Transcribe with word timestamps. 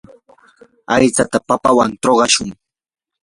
aytsata 0.93 1.37
papawan 1.47 1.91
trukashun. 2.01 2.49